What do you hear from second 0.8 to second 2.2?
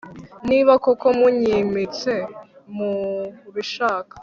koko munyimitse